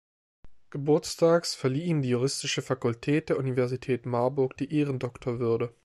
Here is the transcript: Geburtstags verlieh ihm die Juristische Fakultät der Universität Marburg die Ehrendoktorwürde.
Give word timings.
Geburtstags 0.71 1.53
verlieh 1.53 1.83
ihm 1.83 2.01
die 2.01 2.09
Juristische 2.09 2.63
Fakultät 2.63 3.29
der 3.29 3.37
Universität 3.37 4.07
Marburg 4.07 4.57
die 4.57 4.73
Ehrendoktorwürde. 4.75 5.75